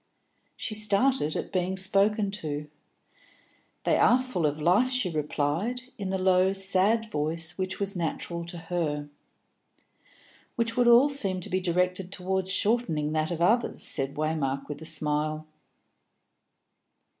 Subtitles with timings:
[0.57, 2.67] She started at being spoken to.
[3.83, 8.43] "They are full of life," she replied, in the low sad voice which was natural
[8.45, 9.09] to her.
[10.55, 14.81] "Which would all seem to be directed towards shortening that of others," said Waymark, with
[14.81, 15.45] a smile.